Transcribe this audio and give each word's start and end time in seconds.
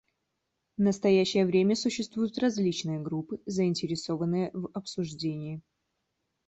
В 0.77 0.81
настоящее 0.81 1.45
время 1.45 1.75
существуют 1.75 2.39
различные 2.39 2.99
группы, 2.99 3.39
заинтересованные 3.45 4.49
в 4.51 4.71
обсуждении. 4.73 5.61